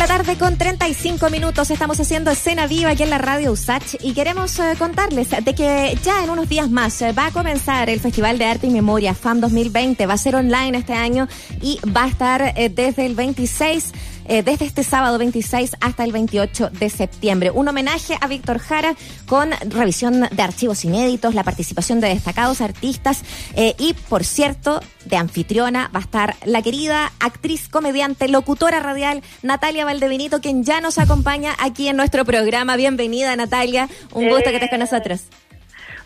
[0.00, 1.70] la tarde con 35 minutos.
[1.70, 5.98] Estamos haciendo escena viva aquí en la radio USACH y queremos eh, contarles de que
[6.02, 9.12] ya en unos días más eh, va a comenzar el Festival de Arte y Memoria
[9.12, 10.06] FAM 2020.
[10.06, 11.28] Va a ser online este año
[11.60, 13.92] y va a estar eh, desde el 26
[14.30, 17.50] eh, desde este sábado 26 hasta el 28 de septiembre.
[17.50, 18.94] Un homenaje a Víctor Jara
[19.26, 23.24] con revisión de archivos inéditos, la participación de destacados artistas
[23.56, 29.24] eh, y, por cierto, de anfitriona va a estar la querida actriz, comediante, locutora radial
[29.42, 32.76] Natalia Valdevinito, quien ya nos acompaña aquí en nuestro programa.
[32.76, 33.88] Bienvenida, Natalia.
[34.12, 35.22] Un gusto que estés con nosotros.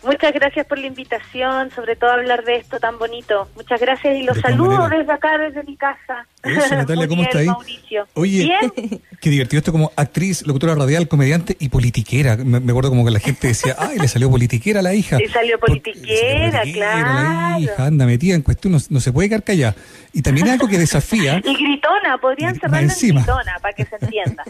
[0.05, 3.49] Muchas gracias por la invitación, sobre todo hablar de esto tan bonito.
[3.55, 6.27] Muchas gracias y los saludo desde acá, desde mi casa.
[6.43, 7.47] Eso, Natalia, ¿cómo está ahí?
[7.47, 8.07] Mauricio.
[8.13, 8.51] Oye,
[9.21, 12.37] qué divertido esto como actriz, locutora radial, comediante y politiquera.
[12.37, 15.17] Me, me acuerdo como que la gente decía, ay, le salió politiquera a la hija.
[15.21, 17.13] Y salió politiquera, Por- claro.
[17.53, 19.75] La hija anda metida en cuestión, no, no se puede quedar callada.
[20.13, 24.43] Y también algo que desafía, Y gritona, podrían cerrarla en gritona, para que se entienda.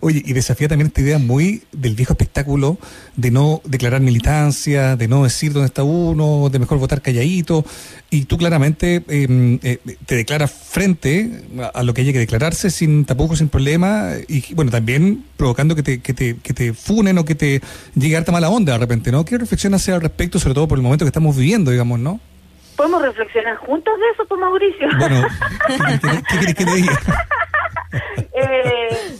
[0.00, 2.78] oye, y desafía también esta idea muy del viejo espectáculo
[3.16, 4.00] de no declarar
[4.48, 7.64] de no decir dónde está uno, de mejor votar calladito.
[8.10, 12.70] Y tú claramente eh, eh, te declaras frente a, a lo que haya que declararse
[12.70, 14.10] sin tapujos, sin problema.
[14.28, 17.60] Y bueno, también provocando que te, que te, que te funen o que te
[17.94, 19.24] llegue harta mala onda de repente, ¿no?
[19.24, 22.18] ¿Qué reflexión hace al respecto, sobre todo por el momento que estamos viviendo, digamos, ¿no?
[22.76, 24.88] ¿Podemos reflexionar juntos de eso, pues, Mauricio?
[24.98, 25.22] Bueno,
[26.30, 26.98] ¿qué, qué- qué le diga?
[28.32, 29.16] Eh,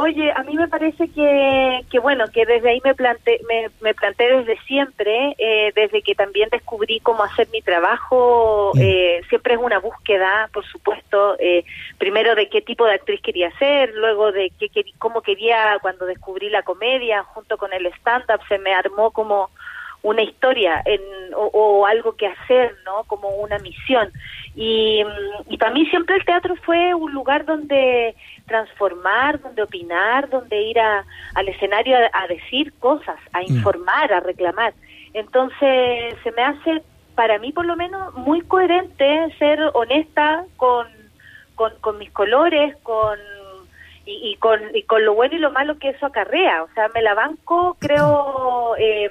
[0.00, 3.94] oye, a mí me parece que, que bueno, que desde ahí me planteé, me, me
[3.94, 9.60] planteé desde siempre, eh, desde que también descubrí cómo hacer mi trabajo, eh, siempre es
[9.60, 11.64] una búsqueda, por supuesto, eh,
[11.98, 16.06] primero de qué tipo de actriz quería ser, luego de qué, queri- cómo quería, cuando
[16.06, 19.50] descubrí la comedia, junto con el stand-up, se me armó como
[20.04, 21.00] una historia en,
[21.34, 23.04] o, o algo que hacer, ¿no?
[23.04, 24.12] Como una misión.
[24.54, 28.14] Y, mm, y para mí siempre el teatro fue un lugar donde
[28.46, 34.20] transformar, donde opinar, donde ir a, al escenario a, a decir cosas, a informar, a
[34.20, 34.74] reclamar.
[35.14, 36.82] Entonces se me hace,
[37.14, 40.86] para mí por lo menos, muy coherente ser honesta con,
[41.54, 43.18] con, con mis colores, con
[44.06, 46.62] y, y con y con lo bueno y lo malo que eso acarrea.
[46.62, 49.10] O sea, me la banco, creo, eh,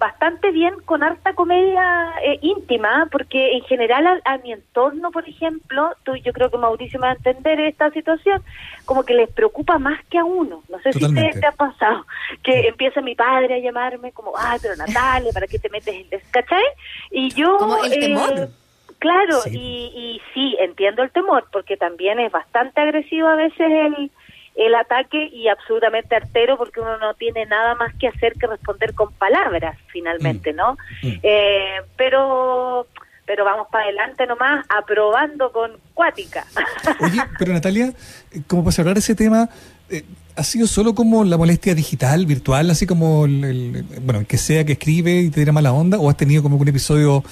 [0.00, 5.28] bastante bien con harta comedia eh, íntima, porque en general a, a mi entorno, por
[5.28, 8.42] ejemplo, tú yo creo que Mauricio me va a entender esta situación,
[8.86, 10.62] como que les preocupa más que a uno.
[10.70, 12.06] No sé si te, te ha pasado,
[12.42, 16.06] que empieza mi padre a llamarme como, ah, pero Natalia, ¿para qué te metes en
[16.10, 16.22] el...
[16.30, 16.64] ¿Cachai?
[17.10, 17.58] Y yo...
[17.58, 18.48] Como el eh, temor.
[18.98, 19.50] Claro, Sí.
[19.54, 24.10] y, y sí, entiendo el temor, porque también es bastante agresivo a veces el,
[24.66, 28.92] el ataque y absolutamente artero, porque uno no tiene nada más que hacer que responder
[28.94, 30.76] con palabras, finalmente, ¿no?
[31.02, 31.12] Mm.
[31.22, 32.86] Eh, pero
[33.24, 36.44] pero vamos para adelante nomás, aprobando con cuática.
[37.00, 37.92] Oye, pero Natalia,
[38.48, 39.48] como para cerrar ese tema,
[39.88, 40.02] eh,
[40.36, 44.64] ¿ha sido solo como la molestia digital, virtual, así como el, el- bueno, que sea
[44.64, 45.96] que escribe y te diera mala onda?
[46.00, 47.22] ¿O has tenido como un episodio,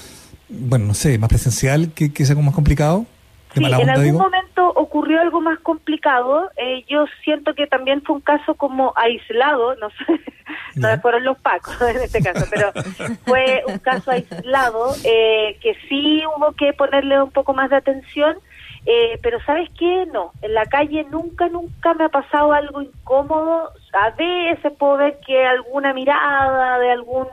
[0.48, 3.04] bueno, no sé, más presencial que, que sea como más complicado?
[3.58, 4.18] Sí, en algún digo.
[4.18, 6.50] momento ocurrió algo más complicado.
[6.56, 10.20] Eh, yo siento que también fue un caso como aislado, no sé,
[10.76, 12.72] no fueron los pacos en este caso, pero
[13.24, 18.38] fue un caso aislado eh, que sí hubo que ponerle un poco más de atención.
[18.86, 23.70] Eh, pero sabes qué, no, en la calle nunca, nunca me ha pasado algo incómodo.
[23.92, 27.26] A veces puedo ver que alguna mirada de algún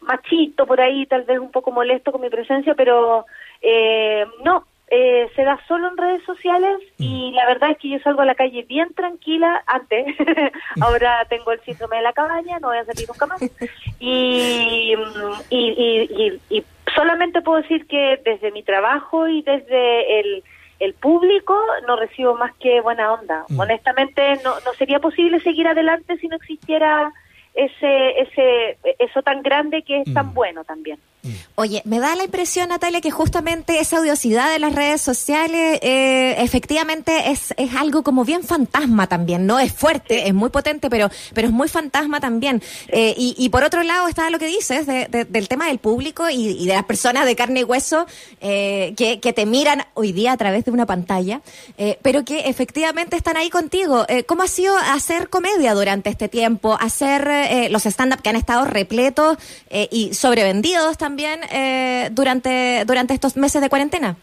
[0.00, 3.26] machito por ahí, tal vez un poco molesto con mi presencia, pero
[3.60, 7.98] eh, no, eh, se da solo en redes sociales y la verdad es que yo
[8.00, 10.04] salgo a la calle bien tranquila antes.
[10.80, 13.40] Ahora tengo el síndrome de la cabaña, no voy a salir nunca más.
[14.00, 16.64] Y, mm, y, y, y- y
[16.94, 20.42] solamente puedo decir que desde mi trabajo y desde el,
[20.80, 21.54] el público
[21.86, 23.44] no recibo más que buena onda.
[23.50, 23.60] Mm.
[23.60, 27.12] Honestamente no, no sería posible seguir adelante si no existiera
[27.54, 30.14] ese, ese, eso tan grande que es Mm.
[30.14, 30.98] tan bueno también.
[31.54, 36.36] Oye, me da la impresión, Natalia, que justamente esa odiosidad de las redes sociales eh,
[36.38, 39.58] efectivamente es, es algo como bien fantasma también, ¿no?
[39.60, 42.62] Es fuerte, es muy potente, pero, pero es muy fantasma también.
[42.88, 45.78] Eh, y, y por otro lado está lo que dices de- de- del tema del
[45.78, 48.06] público y, y de las personas de carne y hueso
[48.40, 51.42] eh, que, que te miran hoy día a través de una pantalla,
[51.76, 54.06] eh, pero que efectivamente están ahí contigo.
[54.08, 56.78] Eh, ¿Cómo ha sido hacer comedia durante este tiempo?
[56.80, 59.36] Hacer eh, los stand-up que han estado repletos
[59.70, 64.16] eh, y sobrevendidos también eh, durante, durante estos meses de cuarentena.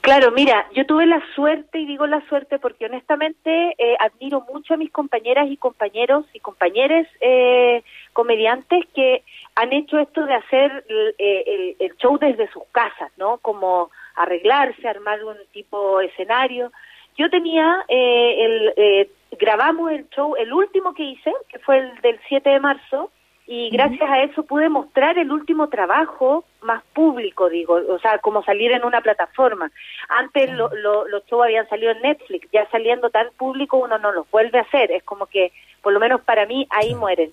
[0.00, 4.74] Claro, mira, yo tuve la suerte, y digo la suerte porque honestamente eh, admiro mucho
[4.74, 7.82] a mis compañeras y compañeros y compañeros eh,
[8.12, 9.22] comediantes que
[9.56, 13.38] han hecho esto de hacer el, el- el show desde sus casas, ¿no?
[13.38, 16.72] Como arreglarse, armar un tipo escenario.
[17.16, 18.44] yo tenía eh,
[18.76, 19.08] el...
[19.38, 23.10] Grabamos el show, el último que hice, que fue el del 7 de marzo,
[23.50, 28.42] y gracias a eso pude mostrar el último trabajo más público, digo, o sea, como
[28.42, 29.72] salir en una plataforma.
[30.10, 34.30] Antes lo, los shows habían salido en Netflix, ya saliendo tan público uno no los
[34.30, 35.50] vuelve a hacer, es como que,
[35.80, 37.32] por lo menos para mí, ahí mueren.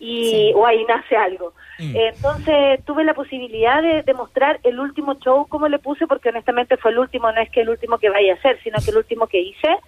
[0.00, 1.52] Y, o ahí nace algo.
[1.78, 1.94] Mm.
[1.94, 6.76] Entonces tuve la posibilidad de, de, mostrar el último show como le puse, porque honestamente
[6.76, 8.96] fue el último, no es que el último que vaya a hacer, sino que el
[8.96, 9.78] último que hice.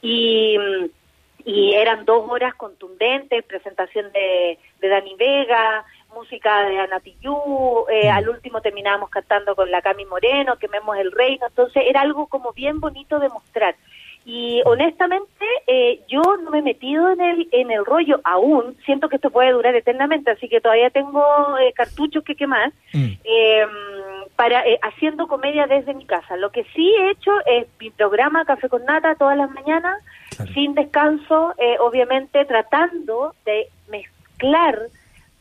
[0.00, 0.84] Y mm,
[1.44, 8.08] y eran dos horas contundentes, presentación de, de Dani Vega, música de Ana Tijoux, eh,
[8.08, 8.16] mm.
[8.16, 12.52] al último terminábamos cantando con la Cami Moreno, quememos el reino, entonces era algo como
[12.52, 13.74] bien bonito de mostrar.
[14.26, 19.10] Y honestamente, eh, yo no me he metido en el, en el rollo aún, siento
[19.10, 21.22] que esto puede durar eternamente, así que todavía tengo
[21.58, 23.12] eh, cartuchos que quemar, mm.
[24.36, 26.36] Para eh, haciendo comedia desde mi casa.
[26.36, 30.02] Lo que sí he hecho es mi programa Café con Nata todas las mañanas,
[30.52, 34.88] sin descanso, eh, obviamente tratando de mezclar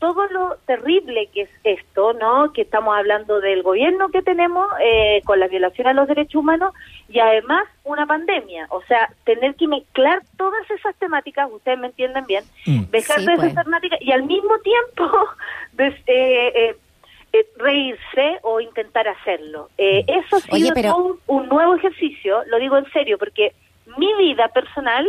[0.04, 2.52] todo lo terrible que es esto, ¿no?
[2.52, 6.74] Que estamos hablando del gobierno que tenemos eh, con la violación a los derechos humanos
[7.08, 8.68] y además una pandemia.
[8.70, 12.92] O sea, tener que mezclar todas esas temáticas, ustedes me entienden bien, mm.
[12.92, 13.64] dejar de esas pues.
[13.64, 15.30] temáticas y al mismo tiempo
[15.78, 16.76] eh, eh,
[17.58, 19.70] reírse o intentar hacerlo.
[19.78, 20.12] Eh, mm.
[20.20, 23.54] eso ha sido un, nuevo ejercicio, lo digo en serio, porque
[23.98, 25.08] mi vida personal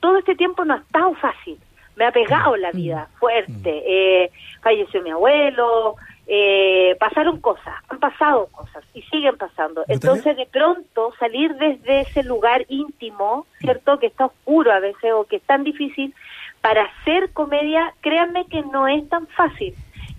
[0.00, 1.58] todo este tiempo no ha estado fácil.
[1.96, 2.76] Me ha pegado la mm.
[2.76, 3.70] vida fuerte.
[3.70, 3.84] Mm.
[3.86, 4.30] Eh,
[4.62, 5.96] falleció mi abuelo,
[6.26, 9.84] eh, pasaron cosas, han pasado cosas y siguen pasando.
[9.88, 13.98] Entonces, de pronto, salir desde ese lugar íntimo, ¿cierto?
[13.98, 16.14] Que está oscuro a veces o que es tan difícil,
[16.60, 19.74] para hacer comedia, créanme que no es tan fácil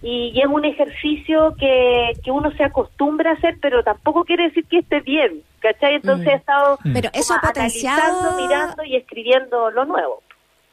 [0.09, 4.65] y, es un ejercicio que, que uno se acostumbra a hacer, pero tampoco quiere decir
[4.65, 5.95] que esté bien, ¿cachai?
[5.95, 6.37] Entonces he mm.
[6.37, 6.93] estado mm.
[6.93, 8.37] pero eso ha potenciado...
[8.37, 10.23] mirando y escribiendo lo nuevo.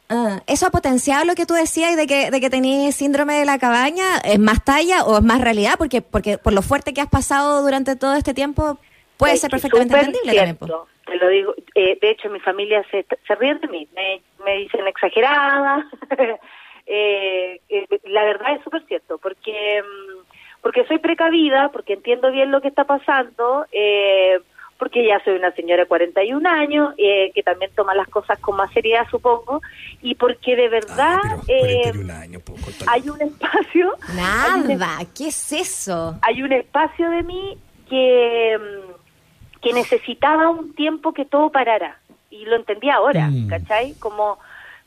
[0.09, 3.45] Ah, ¿Eso ha potenciado lo que tú decías de que, de que tenías síndrome de
[3.45, 4.19] la cabaña?
[4.25, 5.75] ¿Es más talla o es más realidad?
[5.79, 8.79] Porque, porque por lo fuerte que has pasado durante todo este tiempo,
[9.17, 10.59] puede ser perfectamente entendible también.
[11.07, 14.59] Te lo digo, eh, de hecho mi familia se, se ríe de mí, me, me
[14.59, 15.87] dicen exagerada,
[16.87, 20.25] eh, eh, la verdad es súper cierto, porque, mm,
[20.63, 24.39] porque soy precavida, porque entiendo bien lo que está pasando, eh,
[24.79, 28.57] porque ya soy una señora de 41 años, eh, que también toma las cosas con
[28.57, 29.63] más seriedad, supongo,
[30.03, 31.93] y porque de verdad eh,
[32.87, 33.95] hay un espacio...
[34.17, 36.19] Nada, ¿qué es eso?
[36.23, 37.57] Hay un espacio de mí
[37.89, 41.99] que, mm, que necesitaba un tiempo que todo parara,
[42.31, 43.49] y lo entendí ahora, mm.
[43.49, 43.95] ¿cachai?
[43.95, 44.39] Como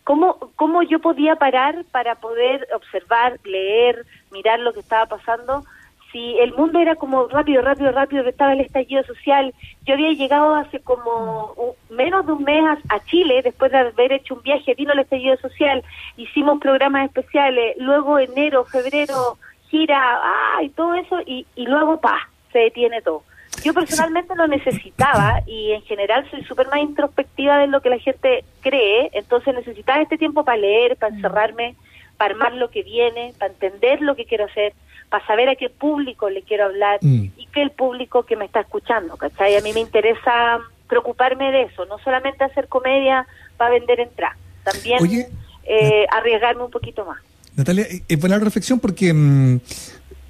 [0.07, 5.65] ¿Cómo, ¿Cómo yo podía parar para poder observar, leer, mirar lo que estaba pasando?
[6.13, 9.53] Si el mundo era como rápido, rápido, rápido, estaba el estallido social.
[9.85, 11.53] Yo había llegado hace como
[11.89, 15.35] menos de un mes a, Chile, después de haber hecho un viaje, vino el estallido
[15.35, 15.83] social,
[16.15, 19.37] hicimos programas especiales, luego enero, febrero,
[19.67, 23.23] gira, ah, y todo eso, y, y luego, pa, se detiene todo.
[23.67, 27.99] Yo personalmente lo necesitaba y en general soy súper más introspectiva de lo que la
[27.99, 31.15] gente cree, entonces necesitaba este tiempo para leer, para mm.
[31.15, 31.75] encerrarme,
[32.15, 34.71] para armar lo que viene, para entender lo que quiero hacer,
[35.09, 37.23] para saber a qué público le quiero hablar mm.
[37.35, 39.57] y qué el público que me está escuchando, ¿cachai?
[39.57, 43.27] A mí me interesa preocuparme de eso, no solamente hacer comedia
[43.57, 45.27] para vender entradas, también
[45.65, 47.17] eh, arriesgarme un poquito más.
[47.57, 49.13] Natalia, es buena reflexión porque...
[49.13, 49.59] Mm,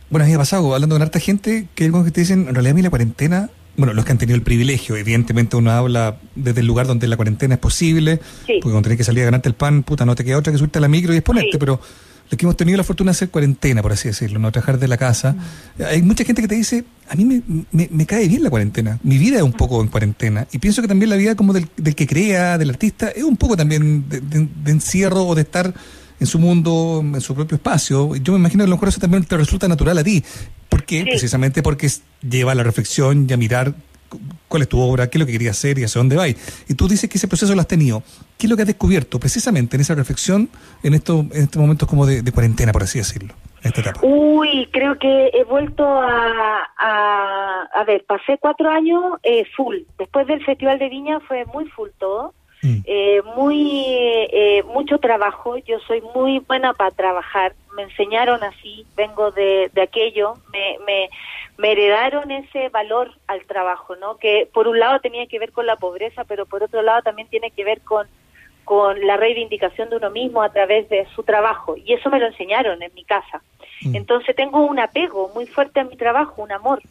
[0.10, 2.22] bueno, a mí me ha pasado, hablando con harta gente, que hay algunos que te
[2.22, 5.56] dicen, en realidad a mí la cuarentena, bueno, los que han tenido el privilegio, evidentemente
[5.58, 9.24] uno habla desde el lugar donde la cuarentena es posible, porque cuando tenés que salir
[9.24, 11.18] a ganarte el pan, puta, no te queda otra que subirte a la micro y
[11.18, 11.80] exponerte, pero
[12.30, 14.88] los que hemos tenido la fortuna de hacer cuarentena, por así decirlo, no trabajar de
[14.88, 15.84] la casa, mm.
[15.84, 19.18] hay mucha gente que te dice, a mí me, me, cae bien la cuarentena, mi
[19.18, 21.96] vida es un poco en cuarentena, y pienso que también la vida como del, del
[21.96, 25.74] que crea, del artista, es un poco también de encierro o de estar
[26.20, 28.16] en su mundo, en su propio espacio.
[28.16, 30.24] Yo me imagino que a lo mejor eso también te resulta natural a ti.
[30.70, 31.04] ¿Por qué?
[31.04, 31.90] Precisamente porque
[32.28, 33.74] lleva a la reflexión y a mirar
[34.48, 36.28] cuál es tu obra, qué es lo que querías hacer y hacia dónde va.
[36.28, 36.36] Y
[36.76, 38.04] tú dices que ese proceso lo has tenido.
[38.38, 40.50] ¿Qué es lo que has descubierto precisamente en esa reflexión
[40.84, 43.34] en, esto, en estos momentos como de, cuarentena, por así decirlo?
[43.64, 44.00] Esta etapa?
[44.04, 49.78] Uy, creo que he vuelto a, a, ver, pasé cuatro años eh, full.
[49.98, 52.34] Después del Festival de Viña fue muy full todo.
[52.68, 52.84] Mm.
[52.86, 53.78] Eh, muy
[54.30, 59.82] eh, mucho trabajo yo soy muy buena para trabajar me enseñaron así vengo de, de
[59.82, 61.10] aquello me, me,
[61.58, 65.66] me heredaron ese valor al trabajo no que por un lado tenía que ver con
[65.66, 68.06] la pobreza pero por otro lado también tiene que ver con
[68.66, 72.28] con la reivindicación de uno mismo a través de su trabajo y eso me lo
[72.28, 73.42] enseñaron en mi casa
[73.84, 73.96] mm.
[73.96, 76.82] entonces tengo un apego muy fuerte a mi trabajo un amor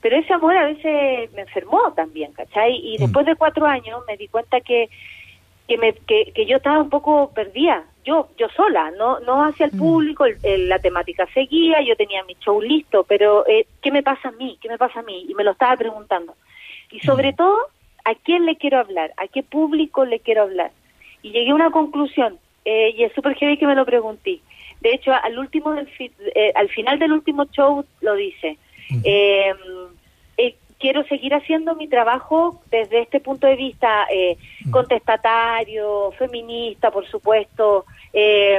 [0.00, 2.76] pero ese amor a veces me enfermó también, ¿cachai?
[2.76, 3.00] Y mm.
[3.00, 4.88] después de cuatro años me di cuenta que
[5.68, 9.66] que, me, que, que yo estaba un poco perdida, yo yo sola, no no hacia
[9.66, 9.78] el mm.
[9.78, 14.32] público, la temática seguía, yo tenía mi show listo, pero eh, ¿qué me pasa a
[14.32, 14.58] mí?
[14.60, 15.26] ¿Qué me pasa a mí?
[15.28, 16.34] Y me lo estaba preguntando.
[16.90, 17.36] Y sobre mm.
[17.36, 17.58] todo,
[18.04, 19.12] ¿a quién le quiero hablar?
[19.18, 20.72] ¿A qué público le quiero hablar?
[21.22, 24.40] Y llegué a una conclusión, eh, y es súper heavy que me lo pregunté.
[24.80, 25.88] De hecho, al último del
[26.34, 28.56] eh, al final del último show lo dice.
[29.04, 29.52] Eh,
[30.78, 34.36] quiero seguir haciendo mi trabajo desde este punto de vista eh,
[34.70, 38.58] contestatario, feminista, por supuesto, eh,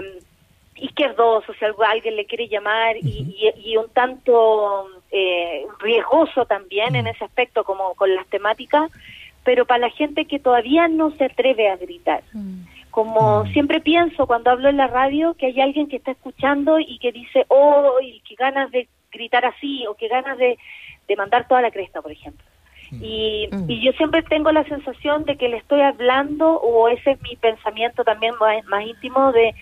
[0.76, 7.64] izquierdoso, si alguien le quiere llamar, y, un tanto eh, riesgoso también en ese aspecto,
[7.64, 8.92] como con las temáticas,
[9.44, 12.24] pero para la gente que todavía no se atreve a gritar.
[12.92, 16.98] Como siempre pienso cuando hablo en la radio que hay alguien que está escuchando y
[17.00, 20.58] que dice, oh, y que ganas de gritar así, o que ganas de,
[21.10, 22.46] de mandar toda la cresta, por ejemplo.
[22.92, 23.04] Mm.
[23.04, 23.70] Y, mm.
[23.70, 27.36] y, yo siempre tengo la sensación de que le estoy hablando, o ese es mi
[27.36, 29.54] pensamiento también más, íntimo, de,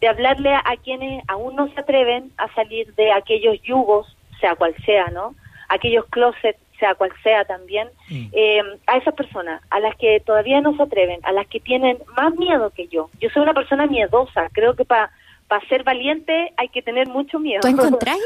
[0.00, 4.74] de hablarle a, quienes aún no se atreven a salir de aquellos yugos, sea cual
[4.84, 5.34] sea, ¿no?
[5.68, 8.26] Aquellos closets, sea cual sea también, mm.
[8.32, 11.98] eh, a esas personas, a las que todavía no se atreven, a las que tienen
[12.16, 13.08] más miedo que yo.
[13.20, 15.10] Yo soy una persona miedosa, creo que para
[15.48, 17.60] para ser valiente hay que tener mucho miedo.
[17.60, 18.18] ¿Tú encontrás?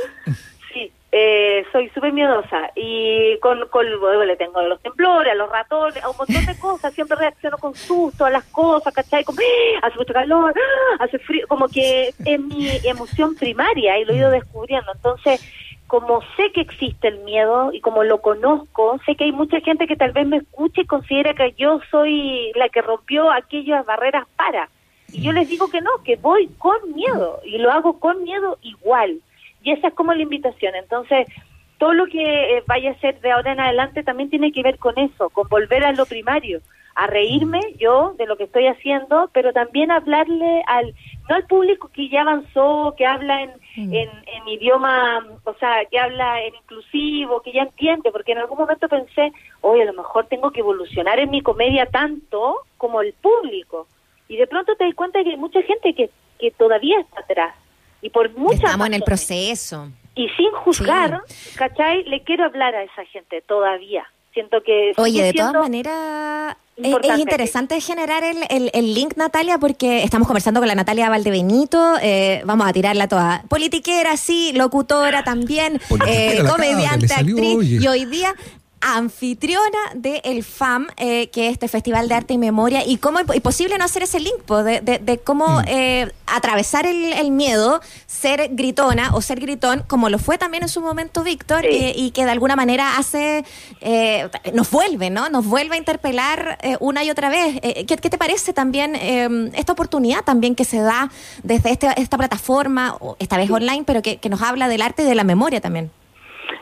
[1.12, 3.84] Eh, soy súper miedosa y con, con
[4.26, 7.58] le tengo a los temblores, a los ratones, a un montón de cosas, siempre reacciono
[7.58, 9.24] con susto a las cosas, ¿cachai?
[9.24, 9.86] Como, ¡Ah!
[9.86, 11.04] hace mucho calor, ¡Ah!
[11.04, 14.92] hace frío, como que es mi emoción primaria y lo he ido descubriendo.
[14.94, 15.44] Entonces,
[15.88, 19.88] como sé que existe el miedo y como lo conozco, sé que hay mucha gente
[19.88, 24.28] que tal vez me escuche y considera que yo soy la que rompió aquellas barreras
[24.36, 24.68] para.
[25.12, 28.58] Y yo les digo que no, que voy con miedo y lo hago con miedo
[28.62, 29.20] igual
[29.62, 30.74] y esa es como la invitación.
[30.74, 31.26] Entonces,
[31.78, 34.78] todo lo que eh, vaya a ser de ahora en adelante también tiene que ver
[34.78, 36.60] con eso, con volver a lo primario,
[36.94, 40.94] a reírme yo de lo que estoy haciendo, pero también hablarle al,
[41.28, 43.94] no al público que ya avanzó, que habla en, mm.
[43.94, 48.58] en, en, idioma, o sea, que habla en inclusivo, que ya entiende, porque en algún
[48.58, 53.14] momento pensé, oye, a lo mejor tengo que evolucionar en mi comedia tanto como el
[53.14, 53.86] público.
[54.28, 57.54] Y de pronto te das cuenta que hay mucha gente que, que todavía está atrás
[58.02, 59.88] y por muchas Estamos en el proceso.
[60.14, 61.22] Y sin juzgar,
[61.56, 62.04] ¿cachai?
[62.04, 64.04] Le quiero hablar a esa gente todavía.
[64.34, 64.92] Siento que...
[64.96, 66.56] Oye, de todas maneras...
[66.82, 71.96] Es interesante generar el, el, link, Natalia, porque estamos conversando con la Natalia Valdebenito.
[72.00, 73.44] Eh, vamos a tirarla toda.
[73.48, 77.82] Politiquera, sí, locutora también, eh, comediante, actriz.
[77.82, 78.34] Y hoy día
[78.80, 83.18] anfitriona de el FAM, eh, que es este Festival de Arte y Memoria, y cómo
[83.18, 85.64] es posible no hacer ese link, de, de, cómo mm.
[85.66, 90.80] eh, atravesar el, miedo, ser gritona o ser gritón, como lo fue también en su
[90.80, 93.44] momento Víctor, eh, y que de alguna manera hace,
[94.54, 95.28] nos vuelve, ¿no?
[95.28, 97.60] Nos vuelve a interpelar una y otra vez.
[97.60, 98.96] ¿qué, ¿qué, te parece también
[99.54, 101.10] esta oportunidad también que se da
[101.42, 105.06] desde este, esta plataforma, esta vez online, pero que, que nos habla del arte y
[105.06, 105.90] de la memoria también?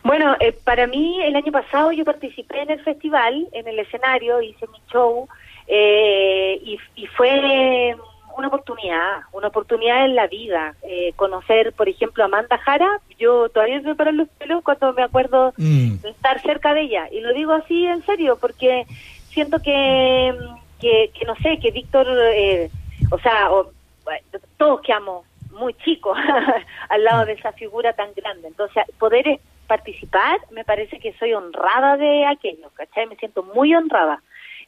[0.08, 4.40] Bueno, eh, para mí el año pasado yo participé en el festival, en el escenario,
[4.40, 5.28] hice mi show
[5.66, 7.94] eh, y, fue
[8.34, 10.74] una oportunidad, una oportunidad en la vida.
[10.82, 12.88] Eh, conocer, por ejemplo, a Amanda Jara,
[13.18, 15.96] yo todavía me paro los pelos cuando me acuerdo mm.
[15.96, 17.06] de estar cerca de ella.
[17.12, 18.86] Y lo digo así en serio, porque
[19.28, 20.34] siento que,
[20.80, 22.08] que, no sé, que Víctor,
[23.10, 23.50] o sea,
[24.56, 26.16] todos quedamos muy chicos
[26.88, 28.48] al lado de esa figura tan grande.
[28.48, 33.06] Entonces, poder participar, me parece que soy honrada de aquello, ¿cachai?
[33.06, 34.20] Me siento muy honrada.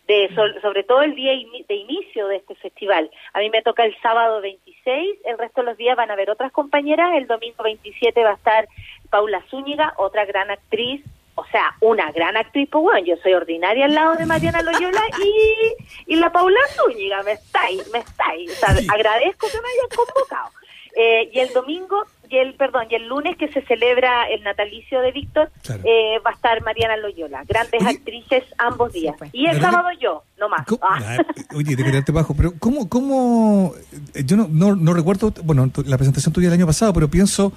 [0.07, 0.29] De,
[0.61, 1.31] sobre todo el día
[1.69, 3.09] de inicio de este festival.
[3.33, 6.31] A mí me toca el sábado 26, el resto de los días van a haber
[6.31, 8.67] otras compañeras, el domingo 27 va a estar
[9.09, 11.05] Paula Zúñiga, otra gran actriz,
[11.37, 15.03] o sea, una gran actriz, pues bueno, yo soy ordinaria al lado de Mariana Loyola
[15.25, 19.61] y, y la Paula Zúñiga, me está ahí, me está ahí, o sea, agradezco que
[19.61, 20.51] me hayan convocado.
[20.97, 25.01] Eh, y el domingo y el perdón y el lunes que se celebra el natalicio
[25.01, 27.45] de Víctor eh, va a estar Mariana Loyola.
[27.45, 29.17] Grandes actrices ambos días.
[29.33, 30.65] y el sábado yo no más.
[30.81, 31.19] Ah.
[31.55, 33.75] oye te quedaste bajo pero cómo cómo
[34.15, 37.53] eh, yo no, no, recuerdo bueno la presentación tuya del año pasado pero pienso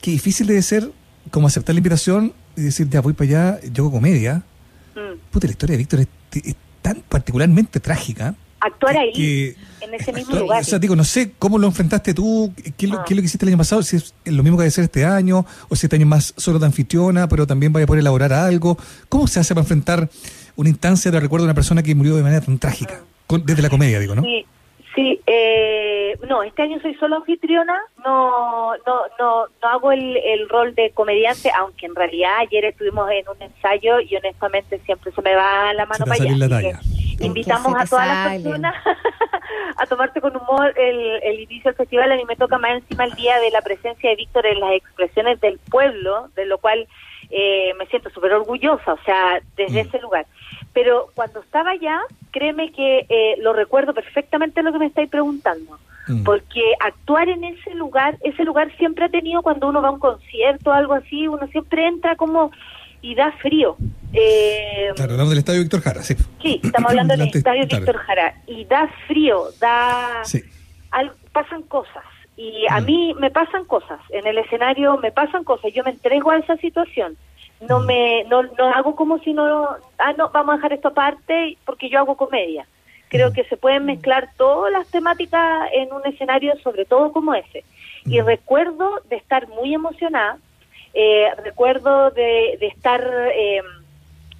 [0.00, 0.90] que difícil debe ser
[1.30, 4.42] como aceptar la invitación y decir ya voy para allá yo hago comedia
[4.94, 5.30] mm.
[5.30, 10.62] puta la historia de Víctor es tan particularmente trágica actuar ahí, en ese mismo lugar.
[10.62, 13.50] O sea, digo, no sé cómo lo enfrentaste tú, qué, es lo, que hiciste el
[13.50, 16.34] año pasado, si es lo mismo que ser este año, o si este año más
[16.36, 18.76] solo de anfitriona, pero también vaya a poder elaborar algo.
[19.08, 20.08] ¿Cómo se hace para enfrentar
[20.56, 23.00] una instancia de recuerdo de una persona que murió de manera tan trágica?
[23.44, 24.20] desde la comedia, digo, ¿no?
[24.20, 24.44] Sí,
[24.94, 30.48] Sí, eh, no, este año soy solo anfitriona, no, no, no, no hago el, el
[30.50, 35.22] rol de comediante, aunque en realidad ayer estuvimos en un ensayo y honestamente siempre se
[35.22, 36.80] me va la mano para allá.
[37.26, 38.74] Invitamos a todas las personas
[39.76, 42.12] a tomarse con humor el, el inicio del festival.
[42.12, 44.72] A mí me toca más encima el día de la presencia de Víctor en las
[44.72, 46.86] expresiones del pueblo, de lo cual
[47.30, 49.86] eh, me siento súper orgullosa, o sea, desde mm.
[49.86, 50.26] ese lugar.
[50.72, 52.00] Pero cuando estaba allá,
[52.30, 55.78] créeme que eh, lo recuerdo perfectamente lo que me estáis preguntando.
[56.08, 56.24] Mm.
[56.24, 60.00] Porque actuar en ese lugar, ese lugar siempre ha tenido cuando uno va a un
[60.00, 62.50] concierto o algo así, uno siempre entra como
[63.02, 63.76] y da frío.
[64.12, 66.14] Eh, claro, hablamos del Estadio Víctor Jara, sí.
[66.40, 68.34] Sí, estamos hablando del Estadio Víctor Jara.
[68.46, 70.22] Y da frío, da...
[71.32, 72.04] pasan cosas.
[72.36, 72.84] Y a mm.
[72.86, 74.00] mí me pasan cosas.
[74.10, 75.72] En el escenario me pasan cosas.
[75.74, 77.16] Yo me entrego a esa situación
[77.68, 77.86] no mm.
[77.86, 79.68] me no, no hago como si no
[79.98, 82.66] ah no vamos a dejar esto aparte porque yo hago comedia
[83.08, 83.32] creo mm.
[83.32, 87.64] que se pueden mezclar todas las temáticas en un escenario sobre todo como ese
[88.04, 90.38] y recuerdo de estar muy emocionada
[90.94, 93.02] eh, recuerdo de, de estar
[93.34, 93.62] eh,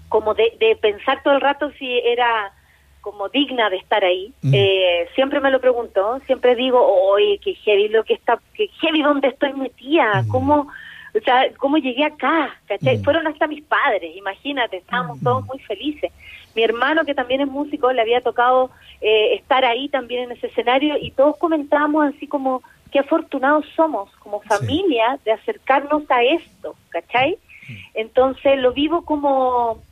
[0.08, 2.52] como de, de, pensar todo el rato si era
[3.00, 7.88] como digna de estar ahí eh, siempre me lo pregunto siempre digo oye qué heavy
[7.88, 10.68] lo que está qué heavy dónde estoy metida cómo
[11.14, 12.56] o sea, ¿cómo llegué acá?
[12.80, 13.02] Mm.
[13.04, 15.24] Fueron hasta mis padres, imagínate, estábamos mm.
[15.24, 16.10] todos muy felices.
[16.54, 20.46] Mi hermano, que también es músico, le había tocado eh, estar ahí también en ese
[20.46, 26.76] escenario y todos comentábamos así como qué afortunados somos como familia de acercarnos a esto,
[26.90, 27.38] ¿cachai?
[27.68, 27.74] Mm.
[27.94, 29.82] Entonces lo vivo como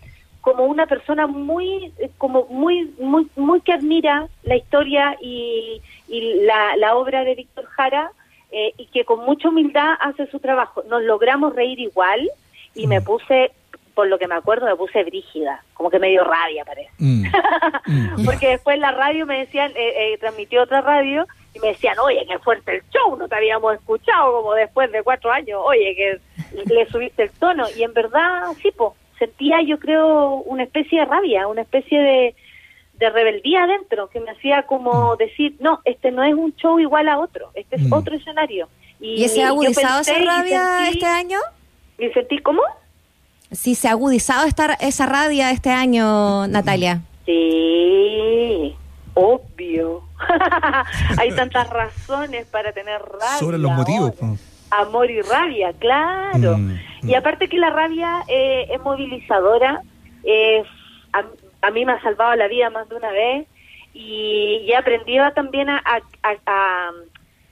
[0.40, 6.76] como una persona muy como muy muy muy que admira la historia y, y la,
[6.76, 8.12] la obra de Víctor Jara
[8.52, 10.82] eh, y que con mucha humildad hace su trabajo.
[10.88, 12.28] Nos logramos reír igual
[12.74, 13.04] y me mm.
[13.04, 13.52] puse,
[13.94, 16.90] por lo que me acuerdo, me puse brígida, como que me dio rabia, parece.
[16.98, 17.24] Mm.
[17.86, 18.24] Mm.
[18.24, 22.24] Porque después la radio me decían, eh, eh, transmitió otra radio y me decían, oye,
[22.28, 26.64] qué fuerte el show, no te habíamos escuchado como después de cuatro años, oye, que
[26.74, 27.66] le subiste el tono.
[27.76, 32.34] Y en verdad, sí, pues, sentía yo creo una especie de rabia, una especie de
[33.00, 35.18] de rebeldía adentro, que me hacía como mm.
[35.18, 37.92] decir, no, este no es un show igual a otro, este es mm.
[37.92, 38.68] otro escenario.
[39.00, 41.38] ¿Y, se ha agudizado esa rabia este año?
[41.98, 42.60] ¿Y sentí cómo?
[43.50, 47.00] Sí, se ha agudizado esta, esa rabia este año, Natalia.
[47.24, 48.76] Sí,
[49.20, 50.02] obvio.
[51.18, 53.38] Hay tantas razones para tener rabia.
[53.38, 54.14] Sobre los motivos.
[54.70, 56.56] Amor y rabia, claro.
[56.56, 59.82] Mm, y aparte que la rabia eh, es movilizadora,
[61.62, 63.46] a mí me ha salvado la vida más de una vez
[63.92, 65.82] y, he aprendido también a,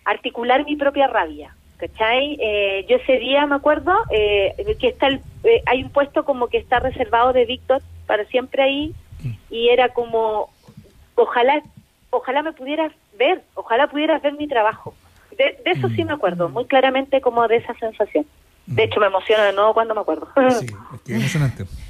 [0.04, 1.54] articular mi propia rabia.
[1.76, 2.36] ¿Cachai?
[2.40, 6.48] Eh, yo ese día me acuerdo eh, que está el, eh, hay un puesto como
[6.48, 9.32] que está reservado de Víctor para siempre ahí mm.
[9.50, 10.50] y era como
[11.18, 11.62] ojalá
[12.10, 14.94] ojalá me pudieras ver, ojalá pudieras ver mi trabajo.
[15.36, 16.52] De, eso sí me acuerdo, mm.
[16.52, 18.26] muy claramente como de esa sensación.
[18.66, 18.86] De mm.
[18.86, 20.28] hecho me emociona de nuevo cuando me acuerdo.
[20.60, 20.66] Sí,
[21.06, 21.64] es emocionante.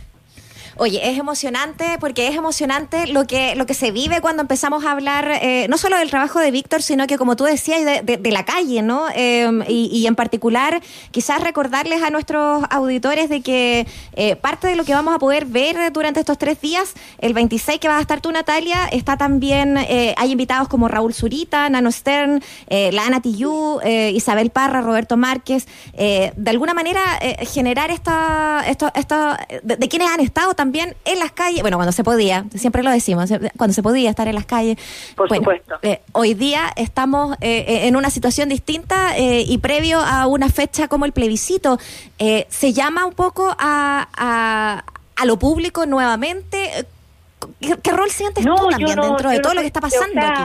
[0.80, 4.92] Oye, es emocionante porque es emocionante lo que, lo que se vive cuando empezamos a
[4.92, 8.44] hablar eh, no solo del trabajo de Víctor, sino que como tú decías, de, la
[8.44, 9.06] calle, ¿no?
[9.12, 14.84] Em, y, en particular, quizás recordarles a nuestros auditores de que eh, parte de lo
[14.84, 18.20] que vamos a poder ver durante estos tres días, el 26 que va a estar
[18.20, 23.80] tú, Natalia, está también, eh, hay invitados como Raúl Zurita, Nano Stern, la Ana Tillú,
[24.12, 27.00] Isabel Parra, Roberto Márquez, de alguna manera
[27.50, 31.78] generar esta, esto, esto de, de quienes han estado también también en las calles, bueno,
[31.78, 34.76] cuando se podía, siempre lo decimos, cuando se podía estar en las calles.
[35.16, 35.76] Por supuesto.
[35.80, 40.86] Eh, hoy día estamos eh, eh, en una situación distinta y previo a una fecha
[40.86, 41.78] como el plebiscito,
[42.18, 44.84] se llama un poco a,
[45.16, 46.86] a, lo público nuevamente.
[47.60, 50.42] ¿Qué, rol sientes tú también dentro de todo lo que está pasando aquí?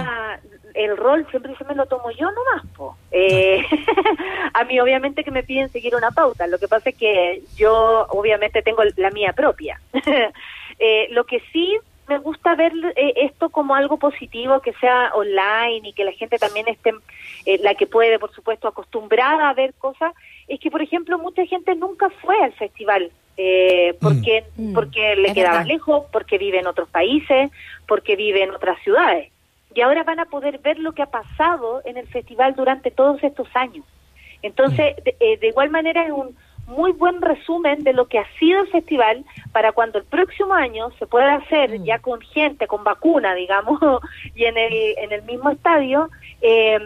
[0.73, 2.97] El rol siempre se me lo tomo yo nomás, po.
[3.12, 3.63] Eh,
[4.53, 8.07] a mí obviamente que me piden seguir una pauta, lo que pasa es que yo
[8.09, 9.79] obviamente tengo la mía propia.
[10.79, 15.89] eh, lo que sí me gusta ver eh, esto como algo positivo, que sea online
[15.89, 16.93] y que la gente también esté,
[17.45, 20.13] eh, la que puede, por supuesto, acostumbrada a ver cosas,
[20.47, 23.12] es que, por ejemplo, mucha gente nunca fue al festival.
[23.36, 24.75] Eh, porque mm.
[24.75, 27.49] porque le quedaba lejos, porque vive en otros países,
[27.88, 29.32] porque vive en otras ciudades
[29.73, 33.23] y ahora van a poder ver lo que ha pasado en el festival durante todos
[33.23, 33.86] estos años.
[34.41, 35.09] Entonces, mm.
[35.19, 36.36] eh, de, igual manera es un
[36.67, 40.91] muy buen resumen de lo que ha sido el festival para cuando el próximo año
[40.97, 41.83] se pueda hacer mm.
[41.83, 43.79] ya con gente, con vacuna, digamos,
[44.36, 46.09] y en el, en el mismo estadio,
[46.41, 46.79] eh,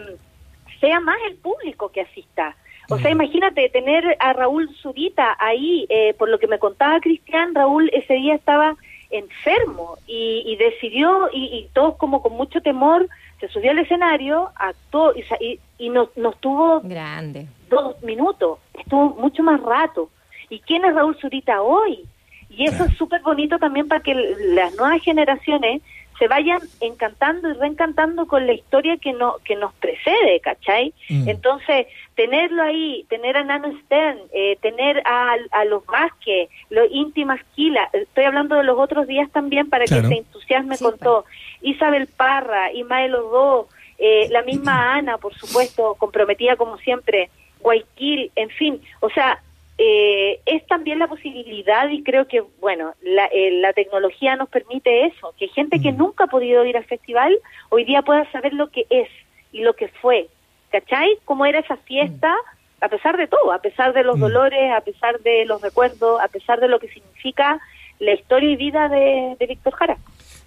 [0.80, 2.56] sea más el público que asista.
[2.90, 3.14] O sea, mm.
[3.14, 8.14] imagínate tener a Raúl Zurita ahí, eh, por lo que me contaba Cristian, Raúl ese
[8.14, 8.76] día estaba
[9.10, 13.08] enfermo y, decidió, y, todos como con mucho temor,
[13.40, 17.46] se subió al escenario, actuó y, y, nos, nos tuvo Grande.
[17.70, 20.10] dos minutos, estuvo mucho más rato.
[20.50, 22.04] ¿Y quién es Raúl Zurita hoy?
[22.50, 25.82] Y eso es súper bonito también para que las nuevas generaciones
[26.18, 30.92] se vayan encantando y reencantando con la historia que no que nos precede, ¿cachai?
[31.08, 31.28] Mm.
[31.28, 37.40] Entonces, tenerlo ahí, tener a Nano Stern, eh, tener a, a los Vázquez, los íntimas
[37.54, 41.24] Kila, estoy hablando de los otros días también para que se entusiasme con todo,
[41.62, 48.50] Isabel Parra, Imael Odó, eh, la misma Ana, por supuesto, comprometida como siempre, Guayquil, en
[48.50, 49.42] fin, o sea,
[49.80, 55.06] eh, es también la posibilidad y creo que, bueno, la, eh, la tecnología nos permite
[55.06, 55.96] eso, que gente que mm.
[55.96, 57.38] nunca ha podido ir al festival
[57.68, 59.08] hoy día pueda saber lo que es
[59.52, 60.28] y lo que fue,
[60.72, 61.18] ¿cachai?
[61.24, 62.84] Cómo era esa fiesta, mm.
[62.84, 64.20] a pesar de todo, a pesar de los mm.
[64.20, 67.60] dolores, a pesar de los recuerdos, a pesar de lo que significa
[68.00, 69.96] la historia y vida de, Víctor Jara.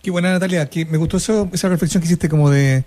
[0.04, 2.84] Qué buena, Natalia, que me gustó eso, esa reflexión que hiciste como de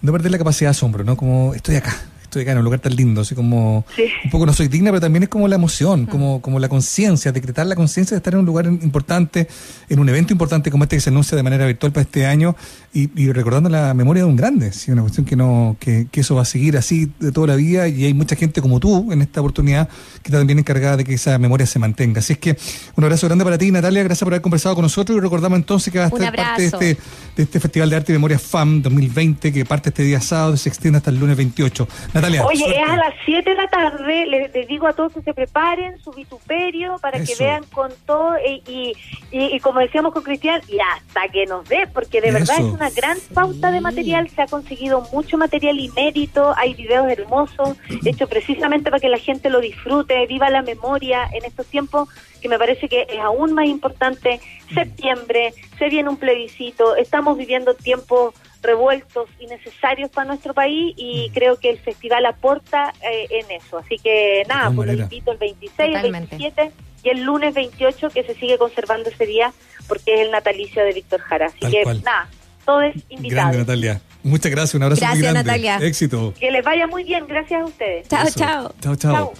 [0.00, 1.16] no perder la capacidad de asombro, ¿no?
[1.16, 1.92] Como estoy acá,
[2.32, 3.84] estoy acá en un lugar tan lindo, así como
[4.24, 7.30] un poco no soy digna, pero también es como la emoción, como, como la conciencia,
[7.30, 9.48] decretar la conciencia de estar en un lugar importante,
[9.90, 12.56] en un evento importante como este que se anuncia de manera virtual para este año
[12.94, 14.90] y, recordando la memoria de un grande, ¿sí?
[14.90, 17.88] una cuestión que no que, que, eso va a seguir así de toda la vida
[17.88, 19.88] y hay mucha gente como tú en esta oportunidad
[20.22, 22.20] que está también encargada de que esa memoria se mantenga.
[22.20, 22.56] Así es que
[22.96, 25.92] un abrazo grande para ti, Natalia, gracias por haber conversado con nosotros y recordamos entonces
[25.92, 27.02] que va a estar parte de este,
[27.36, 30.58] de este Festival de Arte y Memoria FAM 2020 que parte este día sábado y
[30.58, 31.88] se extiende hasta el lunes 28.
[32.14, 32.21] Natalia.
[32.46, 35.98] Oye, es a las 7 de la tarde, les, digo a todos que se preparen
[35.98, 38.94] su vituperio para que vean con todo y,
[39.30, 42.90] y, como decíamos con Cristian, y hasta que nos dé, porque de verdad es una
[42.90, 48.90] gran pauta de material, se ha conseguido mucho material inédito, hay videos hermosos, hechos precisamente
[48.90, 52.08] para que la gente lo disfrute, viva la memoria en estos tiempos
[52.40, 54.40] que me parece que es aún más importante.
[54.74, 61.30] Septiembre, se viene un plebiscito, estamos viviendo tiempos revueltos y necesarios para nuestro país y
[61.34, 63.78] creo que el festival aporta eh, en eso.
[63.78, 66.72] Así que nada, pues lo invito el 26, el 27
[67.02, 69.52] y el lunes 28 que se sigue conservando ese día
[69.88, 71.46] porque es el natalicio de Víctor Jara.
[71.46, 72.28] Así que nada,
[72.64, 73.42] todo es invitado.
[73.42, 74.00] Grande, Natalia.
[74.22, 75.42] Muchas gracias, un abrazo gracias, muy grande.
[75.44, 75.76] Natalia.
[75.78, 76.32] Éxito.
[76.38, 78.08] Que les vaya muy bien, gracias a ustedes.
[78.08, 78.74] Chao, chao.
[78.80, 79.32] Chao, chao.